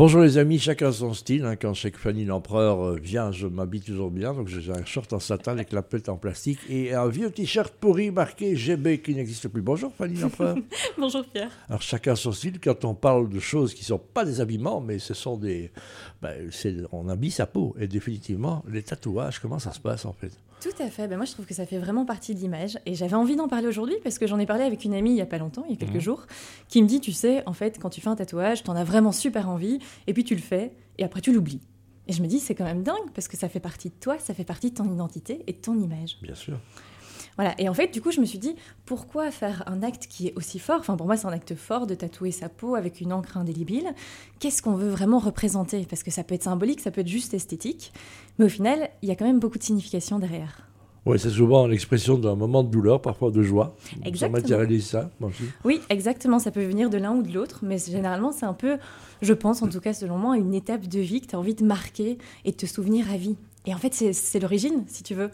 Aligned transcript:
Bonjour 0.00 0.22
les 0.22 0.38
amis, 0.38 0.58
chacun 0.58 0.92
son 0.92 1.12
style. 1.12 1.44
hein. 1.44 1.56
Quand 1.56 1.74
Cheikh 1.74 1.98
Fanny 1.98 2.24
l'empereur 2.24 2.82
euh, 2.82 2.96
vient, 2.96 3.32
je 3.32 3.46
m'habille 3.46 3.82
toujours 3.82 4.10
bien. 4.10 4.32
Donc 4.32 4.48
j'ai 4.48 4.72
un 4.72 4.82
short 4.86 5.12
en 5.12 5.20
satin 5.20 5.52
avec 5.52 5.72
la 5.72 5.82
pète 5.82 6.08
en 6.08 6.16
plastique 6.16 6.58
et 6.70 6.94
un 6.94 7.06
vieux 7.08 7.30
t-shirt 7.30 7.70
pourri 7.74 8.10
marqué 8.10 8.56
GB 8.56 9.02
qui 9.02 9.14
n'existe 9.14 9.48
plus. 9.48 9.60
Bonjour 9.60 9.92
Fanny 9.92 10.14
l'empereur. 10.18 10.56
Bonjour 10.98 11.22
Pierre. 11.26 11.50
Alors 11.68 11.82
chacun 11.82 12.16
son 12.16 12.32
style 12.32 12.58
quand 12.60 12.86
on 12.86 12.94
parle 12.94 13.28
de 13.28 13.40
choses 13.40 13.74
qui 13.74 13.82
ne 13.82 13.88
sont 13.88 13.98
pas 13.98 14.24
des 14.24 14.40
habillements, 14.40 14.80
mais 14.80 14.98
ce 14.98 15.12
sont 15.12 15.36
des... 15.36 15.70
ben, 16.22 16.48
on 16.92 17.06
habille 17.10 17.30
sa 17.30 17.44
peau. 17.44 17.76
Et 17.78 17.86
définitivement, 17.86 18.64
les 18.72 18.82
tatouages, 18.82 19.38
comment 19.38 19.58
ça 19.58 19.74
se 19.74 19.80
passe 19.80 20.06
en 20.06 20.14
fait? 20.14 20.32
Tout 20.62 20.82
à 20.82 20.88
fait. 20.88 21.08
Ben 21.08 21.16
moi, 21.16 21.24
je 21.24 21.32
trouve 21.32 21.46
que 21.46 21.54
ça 21.54 21.64
fait 21.64 21.78
vraiment 21.78 22.04
partie 22.04 22.34
de 22.34 22.40
l'image. 22.40 22.78
Et 22.84 22.94
j'avais 22.94 23.14
envie 23.14 23.34
d'en 23.34 23.48
parler 23.48 23.66
aujourd'hui 23.66 23.94
parce 24.02 24.18
que 24.18 24.26
j'en 24.26 24.38
ai 24.38 24.44
parlé 24.44 24.62
avec 24.62 24.84
une 24.84 24.92
amie 24.92 25.12
il 25.12 25.16
y 25.16 25.22
a 25.22 25.26
pas 25.26 25.38
longtemps, 25.38 25.64
il 25.66 25.72
y 25.72 25.74
a 25.74 25.78
quelques 25.78 25.94
Mhm. 25.94 26.00
jours, 26.00 26.26
qui 26.68 26.82
me 26.82 26.86
dit, 26.86 27.00
tu 27.00 27.12
sais, 27.12 27.42
en 27.46 27.54
fait, 27.54 27.78
quand 27.80 27.88
tu 27.88 28.02
fais 28.02 28.08
un 28.08 28.14
tatouage, 28.16 28.62
t'en 28.62 28.76
as 28.76 28.84
vraiment 28.84 29.10
super 29.12 29.48
envie, 29.48 29.78
et 30.06 30.12
puis 30.12 30.24
tu 30.24 30.34
le 30.34 30.40
fais, 30.40 30.72
et 30.98 31.04
après 31.04 31.20
tu 31.20 31.32
l'oublies. 31.32 31.60
Et 32.08 32.12
je 32.12 32.22
me 32.22 32.26
dis, 32.26 32.40
c'est 32.40 32.54
quand 32.54 32.64
même 32.64 32.82
dingue 32.82 33.10
parce 33.14 33.28
que 33.28 33.36
ça 33.36 33.48
fait 33.48 33.60
partie 33.60 33.88
de 33.88 33.94
toi, 34.00 34.18
ça 34.18 34.34
fait 34.34 34.44
partie 34.44 34.70
de 34.70 34.76
ton 34.76 34.92
identité 34.92 35.44
et 35.46 35.52
de 35.52 35.58
ton 35.58 35.78
image. 35.78 36.16
Bien 36.22 36.34
sûr. 36.34 36.58
Voilà. 37.36 37.54
Et 37.58 37.68
en 37.68 37.74
fait, 37.74 37.88
du 37.88 38.02
coup, 38.02 38.10
je 38.10 38.20
me 38.20 38.26
suis 38.26 38.38
dit, 38.38 38.56
pourquoi 38.84 39.30
faire 39.30 39.62
un 39.66 39.82
acte 39.82 40.08
qui 40.08 40.26
est 40.26 40.34
aussi 40.36 40.58
fort? 40.58 40.80
Enfin, 40.80 40.96
pour 40.96 41.06
moi, 41.06 41.16
c'est 41.16 41.26
un 41.26 41.32
acte 41.32 41.54
fort 41.54 41.86
de 41.86 41.94
tatouer 41.94 42.32
sa 42.32 42.48
peau 42.48 42.74
avec 42.74 43.00
une 43.00 43.12
encre 43.12 43.36
indélébile. 43.36 43.94
Qu'est-ce 44.40 44.60
qu'on 44.60 44.74
veut 44.74 44.88
vraiment 44.88 45.18
représenter? 45.18 45.86
Parce 45.88 46.02
que 46.02 46.10
ça 46.10 46.24
peut 46.24 46.34
être 46.34 46.42
symbolique, 46.42 46.80
ça 46.80 46.90
peut 46.90 47.00
être 47.02 47.08
juste 47.08 47.32
esthétique. 47.32 47.92
Mais 48.38 48.46
au 48.46 48.48
final, 48.48 48.90
il 49.02 49.08
y 49.08 49.12
a 49.12 49.16
quand 49.16 49.24
même 49.24 49.38
beaucoup 49.38 49.58
de 49.58 49.62
signification 49.62 50.18
derrière. 50.18 50.66
Oui, 51.06 51.18
c'est 51.18 51.30
souvent 51.30 51.66
l'expression 51.66 52.18
d'un 52.18 52.34
moment 52.34 52.62
de 52.62 52.68
douleur, 52.70 53.00
parfois 53.00 53.30
de 53.30 53.42
joie. 53.42 53.74
Exactement. 54.04 54.42
matérialise 54.42 54.86
ça, 54.86 55.10
moi 55.18 55.30
aussi. 55.30 55.44
Oui, 55.64 55.80
exactement. 55.88 56.38
Ça 56.38 56.50
peut 56.50 56.64
venir 56.64 56.90
de 56.90 56.98
l'un 56.98 57.12
ou 57.14 57.22
de 57.22 57.32
l'autre, 57.32 57.60
mais 57.62 57.78
généralement, 57.78 58.32
c'est 58.32 58.44
un 58.46 58.52
peu, 58.54 58.76
je 59.22 59.32
pense 59.32 59.62
en 59.62 59.68
tout 59.68 59.80
cas 59.80 59.94
selon 59.94 60.18
moi, 60.18 60.36
une 60.36 60.52
étape 60.54 60.86
de 60.86 61.00
vie 61.00 61.20
que 61.22 61.26
tu 61.28 61.36
as 61.36 61.38
envie 61.38 61.54
de 61.54 61.64
marquer 61.64 62.18
et 62.44 62.50
de 62.52 62.56
te 62.56 62.66
souvenir 62.66 63.10
à 63.10 63.16
vie. 63.16 63.36
Et 63.66 63.74
en 63.74 63.78
fait, 63.78 63.94
c'est- 63.94 64.12
c'est 64.12 64.40
l'origine, 64.40 64.84
si 64.88 65.02
tu 65.02 65.14
veux. 65.14 65.30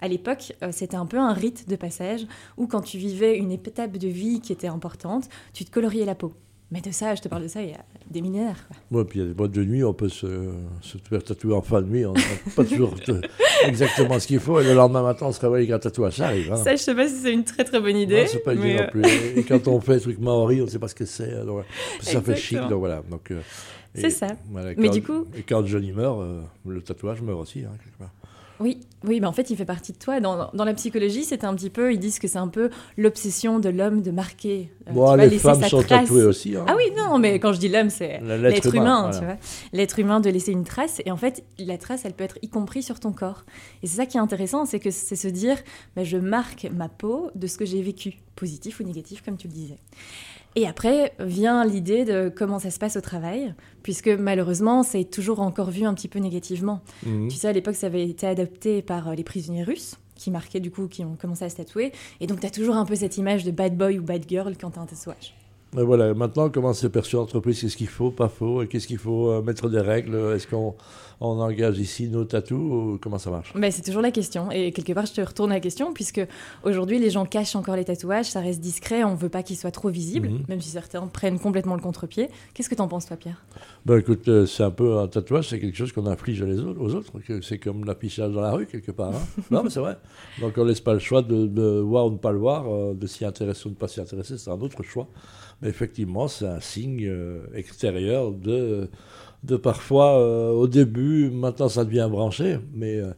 À 0.00 0.06
l'époque, 0.06 0.52
euh, 0.62 0.68
c'était 0.70 0.96
un 0.96 1.06
peu 1.06 1.18
un 1.18 1.32
rite 1.32 1.68
de 1.68 1.74
passage 1.74 2.24
où 2.56 2.68
quand 2.68 2.82
tu 2.82 2.98
vivais 2.98 3.36
une 3.36 3.50
étape 3.50 3.96
de 3.96 4.06
vie 4.08 4.40
qui 4.40 4.52
était 4.52 4.68
importante, 4.68 5.28
tu 5.52 5.64
te 5.64 5.70
coloriais 5.72 6.04
la 6.04 6.14
peau. 6.14 6.32
Mais 6.70 6.80
de 6.80 6.92
ça, 6.92 7.14
je 7.16 7.22
te 7.22 7.28
parle 7.28 7.42
de 7.42 7.48
ça 7.48 7.62
il 7.62 7.70
y 7.70 7.72
a 7.72 7.84
des 8.10 8.22
millénaires. 8.22 8.56
quoi. 8.90 8.98
Ouais, 9.00 9.04
puis 9.04 9.18
il 9.18 9.22
y 9.22 9.24
a 9.24 9.28
des 9.28 9.34
boîtes 9.34 9.50
de 9.52 9.64
nuit, 9.64 9.84
on 9.84 9.92
peut 9.94 10.08
se, 10.08 10.26
se 10.80 10.98
faire 11.08 11.22
tatouer 11.22 11.54
en 11.54 11.62
fin 11.62 11.82
de 11.82 11.86
nuit, 11.88 12.06
on 12.06 12.12
n'a 12.14 12.20
pas 12.56 12.64
toujours 12.64 12.94
te- 12.94 13.20
exactement 13.66 14.18
ce 14.18 14.26
qu'il 14.26 14.40
faut, 14.40 14.60
et 14.60 14.64
le 14.64 14.74
lendemain 14.74 15.02
matin, 15.02 15.26
on 15.26 15.32
se 15.32 15.40
réveille 15.40 15.64
avec 15.64 15.70
un 15.70 15.78
tatouage, 15.78 16.14
ça 16.16 16.26
arrive. 16.26 16.52
Hein. 16.52 16.56
Ça, 16.56 16.72
je 16.76 16.82
sais 16.82 16.94
pas 16.94 17.08
si 17.08 17.14
c'est 17.16 17.32
une 17.32 17.44
très 17.44 17.64
très 17.64 17.80
bonne 17.80 17.96
idée. 17.96 18.22
Non, 18.22 18.26
c'est 18.28 18.38
pas 18.44 18.54
idée 18.54 18.62
mais, 18.62 18.76
non 18.76 18.82
euh, 18.82 18.86
plus. 18.90 19.38
Et 19.38 19.44
quand 19.44 19.68
on 19.68 19.80
fait 19.82 19.94
un 19.94 19.98
truc 19.98 20.18
maori, 20.18 20.60
on 20.60 20.64
ne 20.64 20.70
sait 20.70 20.78
pas 20.78 20.88
ce 20.88 20.94
que 20.94 21.04
c'est. 21.04 21.32
alors, 21.34 21.62
Ça 22.00 22.20
fait 22.20 22.36
chic, 22.36 22.58
donc 22.58 22.78
voilà. 22.80 23.02
Donc, 23.10 23.30
euh, 23.30 23.40
et- 23.94 24.00
C'est 24.02 24.10
ça. 24.10 24.28
voilà, 24.50 24.70
Mais 24.76 24.88
du 24.90 25.02
coup- 25.02 25.26
Et 25.36 25.42
quand 25.42 25.64
Johnny 25.66 25.92
meurt, 25.92 26.20
euh, 26.20 26.40
le 26.66 26.80
tatouage 26.82 27.22
meurt 27.22 27.40
aussi, 27.40 27.60
hein, 27.60 27.70
quelque 27.82 27.98
part. 27.98 28.10
Oui, 28.60 28.80
oui, 29.04 29.20
mais 29.20 29.26
en 29.28 29.32
fait, 29.32 29.50
il 29.50 29.56
fait 29.56 29.64
partie 29.64 29.92
de 29.92 29.98
toi. 29.98 30.18
Dans, 30.18 30.50
dans 30.52 30.64
la 30.64 30.74
psychologie, 30.74 31.22
c'est 31.24 31.44
un 31.44 31.54
petit 31.54 31.70
peu, 31.70 31.92
ils 31.92 31.98
disent 32.00 32.18
que 32.18 32.26
c'est 32.26 32.38
un 32.38 32.48
peu 32.48 32.70
l'obsession 32.96 33.60
de 33.60 33.68
l'homme 33.68 34.02
de 34.02 34.10
marquer. 34.10 34.70
euh, 34.82 34.90
tu 34.90 34.92
Bon, 34.94 35.04
vois, 35.04 35.16
les 35.16 35.38
femmes 35.38 35.62
sont 35.62 35.82
trace. 35.82 36.00
tatouées 36.08 36.24
aussi. 36.24 36.56
hein. 36.56 36.64
Ah 36.66 36.74
oui, 36.76 36.82
non, 36.96 37.18
mais 37.18 37.38
quand 37.38 37.52
je 37.52 37.60
dis 37.60 37.68
l'homme, 37.68 37.90
c'est 37.90 38.18
l'être 38.20 38.74
humain, 38.74 39.02
voilà. 39.10 39.18
tu 39.18 39.24
vois. 39.24 39.36
L'être 39.72 39.98
humain 40.00 40.18
de 40.18 40.28
laisser 40.28 40.50
une 40.52 40.64
trace. 40.64 41.00
Et 41.06 41.12
en 41.12 41.16
fait, 41.16 41.44
la 41.58 41.78
trace, 41.78 42.04
elle 42.04 42.14
peut 42.14 42.24
être 42.24 42.38
y 42.42 42.48
compris 42.48 42.82
sur 42.82 42.98
ton 42.98 43.12
corps. 43.12 43.44
Et 43.82 43.86
c'est 43.86 43.96
ça 43.96 44.06
qui 44.06 44.16
est 44.16 44.20
intéressant, 44.20 44.66
c'est 44.66 44.80
que 44.80 44.90
c'est 44.90 45.14
se 45.16 45.28
dire, 45.28 45.56
bah, 45.94 46.02
je 46.02 46.16
marque 46.16 46.66
ma 46.74 46.88
peau 46.88 47.30
de 47.36 47.46
ce 47.46 47.58
que 47.58 47.64
j'ai 47.64 47.80
vécu, 47.80 48.14
positif 48.34 48.80
ou 48.80 48.82
négatif, 48.82 49.22
comme 49.24 49.36
tu 49.36 49.46
le 49.46 49.52
disais. 49.54 49.78
Et 50.58 50.66
après 50.66 51.12
vient 51.20 51.64
l'idée 51.64 52.04
de 52.04 52.32
comment 52.34 52.58
ça 52.58 52.72
se 52.72 52.80
passe 52.80 52.96
au 52.96 53.00
travail, 53.00 53.54
puisque 53.84 54.08
malheureusement, 54.08 54.82
c'est 54.82 55.04
toujours 55.04 55.38
encore 55.38 55.70
vu 55.70 55.84
un 55.84 55.94
petit 55.94 56.08
peu 56.08 56.18
négativement. 56.18 56.80
Mhm. 57.06 57.28
Tu 57.28 57.36
sais, 57.36 57.46
à 57.46 57.52
l'époque, 57.52 57.76
ça 57.76 57.86
avait 57.86 58.08
été 58.08 58.26
adopté 58.26 58.82
par 58.82 59.06
euh, 59.06 59.14
les 59.14 59.22
prisonniers 59.22 59.62
russes, 59.62 59.94
qui 60.16 60.32
marquaient 60.32 60.58
du 60.58 60.72
coup, 60.72 60.88
qui 60.88 61.04
ont 61.04 61.14
commencé 61.14 61.44
à 61.44 61.48
se 61.48 61.54
tatouer. 61.54 61.92
Et 62.18 62.26
donc, 62.26 62.40
tu 62.40 62.46
as 62.48 62.50
toujours 62.50 62.74
un 62.74 62.84
peu 62.84 62.96
cette 62.96 63.18
image 63.18 63.44
de 63.44 63.52
bad 63.52 63.76
boy 63.76 64.00
ou 64.00 64.02
bad 64.02 64.24
girl 64.28 64.56
quand 64.60 64.72
tu 64.72 64.80
as 64.80 64.82
un 64.82 64.86
tatouage. 64.86 65.32
Mais 65.74 65.82
voilà, 65.82 66.14
maintenant, 66.14 66.48
comment 66.48 66.72
c'est 66.72 66.88
perçu 66.88 67.16
l'entreprise? 67.16 67.60
Qu'est-ce 67.60 67.76
qu'il 67.76 67.88
faut, 67.88 68.10
pas 68.10 68.28
faux? 68.28 68.64
Qu'est-ce 68.70 68.86
qu'il 68.86 68.96
faut 68.98 69.30
euh, 69.30 69.42
mettre 69.42 69.68
des 69.68 69.80
règles? 69.80 70.14
Est-ce 70.34 70.46
qu'on 70.46 70.74
on 71.20 71.40
engage 71.40 71.78
ici 71.78 72.08
nos 72.08 72.24
tatous 72.24 72.56
ou 72.58 72.98
comment 73.02 73.18
ça 73.18 73.28
marche? 73.30 73.52
Ben, 73.54 73.70
c'est 73.70 73.82
toujours 73.82 74.00
la 74.00 74.10
question. 74.12 74.50
Et 74.50 74.72
quelque 74.72 74.92
part, 74.94 75.04
je 75.04 75.12
te 75.12 75.20
retourne 75.20 75.50
la 75.50 75.60
question, 75.60 75.92
puisque 75.92 76.20
aujourd'hui, 76.64 76.98
les 76.98 77.10
gens 77.10 77.26
cachent 77.26 77.54
encore 77.56 77.76
les 77.76 77.84
tatouages, 77.84 78.26
ça 78.30 78.40
reste 78.40 78.60
discret, 78.60 79.04
on 79.04 79.14
veut 79.14 79.28
pas 79.28 79.42
qu'ils 79.42 79.56
soient 79.58 79.70
trop 79.72 79.88
visibles, 79.90 80.28
Mhm. 80.28 80.42
même 80.48 80.60
si 80.62 80.70
certains 80.70 81.06
prennent 81.08 81.38
complètement 81.38 81.74
le 81.74 81.82
contre-pied. 81.82 82.28
Qu'est-ce 82.54 82.70
que 82.70 82.74
t'en 82.76 82.88
penses, 82.88 83.04
toi, 83.06 83.16
Pierre? 83.18 83.44
Ben 83.84 83.98
écoute, 83.98 84.26
euh, 84.28 84.46
c'est 84.46 84.62
un 84.62 84.70
peu 84.70 84.98
un 84.98 85.08
tatouage, 85.08 85.48
c'est 85.48 85.58
quelque 85.60 85.76
chose 85.76 85.92
qu'on 85.92 86.06
inflige 86.06 86.42
les 86.44 86.60
autres, 86.60 86.80
aux 86.80 86.94
autres. 86.94 87.12
C'est 87.42 87.58
comme 87.58 87.84
l'affichage 87.84 88.32
dans 88.32 88.40
la 88.40 88.52
rue, 88.52 88.64
quelque 88.66 88.92
part. 88.92 89.10
hein. 89.14 89.20
non, 89.50 89.64
mais 89.64 89.70
c'est 89.70 89.80
vrai. 89.80 89.98
Donc 90.40 90.54
on 90.56 90.64
laisse 90.64 90.80
pas 90.80 90.94
le 90.94 90.98
choix 91.00 91.20
de, 91.20 91.46
de 91.46 91.80
voir 91.80 92.06
ou 92.06 92.10
de 92.10 92.14
ne 92.14 92.18
pas 92.20 92.32
le 92.32 92.38
voir, 92.38 92.64
euh, 92.72 92.94
de 92.94 93.06
s'y 93.06 93.24
intéresser 93.26 93.66
ou 93.66 93.70
de 93.70 93.74
ne 93.74 93.78
pas 93.78 93.88
s'y 93.88 94.00
intéresser, 94.00 94.38
c'est 94.38 94.50
un 94.50 94.60
autre 94.60 94.82
choix. 94.82 95.08
Effectivement, 95.62 96.28
c'est 96.28 96.46
un 96.46 96.60
signe 96.60 97.04
euh, 97.06 97.46
extérieur 97.54 98.30
de, 98.30 98.88
de 99.42 99.56
parfois, 99.56 100.18
euh, 100.18 100.50
au 100.50 100.68
début, 100.68 101.30
maintenant 101.30 101.68
ça 101.68 101.84
devient 101.84 102.08
branché, 102.10 102.58
mais 102.74 102.96
euh, 102.96 103.12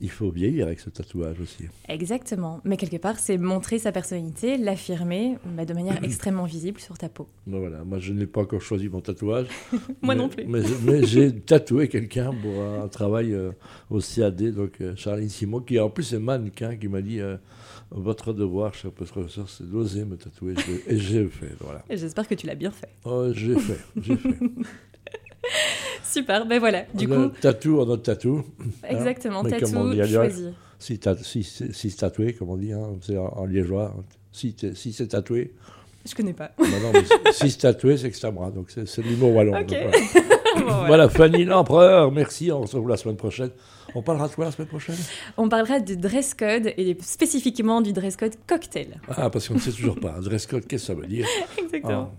il 0.00 0.10
faut 0.10 0.30
vieillir 0.30 0.66
avec 0.66 0.80
ce 0.80 0.90
tatouage 0.90 1.40
aussi. 1.40 1.64
Exactement. 1.88 2.60
Mais 2.64 2.76
quelque 2.76 2.98
part, 2.98 3.18
c'est 3.18 3.38
montrer 3.38 3.78
sa 3.78 3.92
personnalité, 3.92 4.58
l'affirmer 4.58 5.36
ben, 5.44 5.64
de 5.64 5.72
manière 5.74 5.98
extrêmement 6.04 6.44
visible 6.44 6.80
sur 6.80 6.98
ta 6.98 7.08
peau. 7.08 7.28
Ben 7.46 7.58
voilà, 7.58 7.82
moi 7.84 7.98
je 7.98 8.12
n'ai 8.12 8.26
pas 8.26 8.42
encore 8.42 8.60
choisi 8.60 8.88
mon 8.88 9.00
tatouage. 9.00 9.46
Moi 10.02 10.14
mais- 10.14 10.16
non 10.16 10.28
plus. 10.28 10.44
Mais, 10.46 10.60
mais 10.84 11.04
j'ai 11.04 11.34
tatoué 11.34 11.88
quelqu'un 11.88 12.32
pour 12.32 12.62
un 12.62 12.88
travail 12.88 13.32
euh, 13.32 13.52
au 13.90 14.00
CAD, 14.00 14.52
donc 14.54 14.80
euh, 14.80 14.94
Charline 14.96 15.28
Simon, 15.28 15.60
qui 15.60 15.78
en 15.80 15.88
plus 15.90 16.12
est 16.12 16.18
mannequin, 16.18 16.76
qui 16.76 16.88
m'a 16.88 17.00
dit 17.00 17.20
euh, 17.20 17.36
Votre 17.90 18.32
devoir, 18.32 18.74
cher 18.74 18.90
professeur, 18.90 19.48
c'est 19.48 19.68
d'oser 19.68 20.04
me 20.04 20.16
tatouer. 20.16 20.54
Et 20.86 20.98
j'ai 20.98 21.26
fait, 21.28 21.54
voilà. 21.60 21.84
J'espère 21.88 22.28
que 22.28 22.34
tu 22.34 22.46
l'as 22.46 22.54
bien 22.54 22.70
fait. 22.70 22.88
Oh, 23.04 23.28
j'ai 23.32 23.56
fait, 23.58 23.78
j'ai 24.02 24.16
fait. 24.16 24.38
Super, 26.10 26.46
ben 26.46 26.58
voilà. 26.58 26.84
Du 26.94 27.06
on 27.12 27.28
coup, 27.30 27.34
tatou, 27.40 27.80
on 27.80 27.92
a 27.92 27.98
tatou. 27.98 28.44
exactement, 28.88 29.42
Mais 29.42 29.50
tatou, 29.50 29.92
choisi. 30.06 30.46
Si, 30.78 30.98
ta- 30.98 31.16
si, 31.16 31.42
si, 31.42 31.72
si 31.72 31.96
tatoué, 31.96 32.34
comme 32.34 32.50
on 32.50 32.56
dit, 32.56 32.72
hein, 32.72 32.90
c'est 33.00 33.16
en, 33.16 33.26
en 33.28 33.46
liégeois. 33.46 33.94
Si, 34.32 34.54
si 34.74 34.92
c'est 34.92 35.08
tatoué, 35.08 35.52
Je 36.06 36.14
connais 36.14 36.34
pas. 36.34 36.50
bah 36.58 36.64
non, 36.82 36.92
mais 36.92 37.32
si 37.32 37.50
c'est 37.50 37.58
tatoué, 37.58 37.96
c'est 37.96 38.10
que 38.10 38.16
c'est 38.16 38.26
à 38.26 38.30
moi. 38.30 38.50
Donc 38.50 38.70
c'est 38.70 39.02
l'humour 39.02 39.34
wallon. 39.34 39.58
Ok. 39.58 39.68
donc 39.68 39.78
voilà. 39.82 39.96
Bon, 40.56 40.62
voilà. 40.64 40.86
Voilà, 40.86 41.08
Fanny 41.08 41.44
l'empereur, 41.44 42.10
merci. 42.12 42.50
On 42.52 42.66
se 42.66 42.76
retrouve 42.76 42.88
la 42.90 42.96
semaine 42.96 43.16
prochaine. 43.16 43.50
On 43.94 44.02
parlera 44.02 44.28
de 44.28 44.34
quoi 44.34 44.44
la 44.46 44.50
semaine 44.52 44.68
prochaine? 44.68 44.96
On 45.38 45.48
parlera 45.48 45.80
de 45.80 45.94
dress 45.94 46.34
code 46.34 46.72
et 46.76 46.96
spécifiquement 47.02 47.80
du 47.80 47.92
dress 47.94 48.16
code 48.16 48.34
cocktail. 48.46 48.98
Ah, 49.08 49.30
parce 49.30 49.48
qu'on 49.48 49.54
ne 49.54 49.58
sait 49.60 49.70
toujours 49.72 49.98
pas. 49.98 50.14
Un 50.18 50.20
dress 50.20 50.46
code, 50.46 50.66
qu'est-ce 50.66 50.88
que 50.88 50.94
ça 50.94 50.94
veut 51.00 51.06
dire? 51.06 51.26
Exactement. 51.58 52.10
Ah, 52.12 52.18